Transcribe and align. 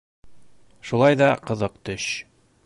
Шулай 0.91 1.19
ҙа 1.21 1.29
ҡыҙыҡ 1.51 1.77
төш. 1.91 2.09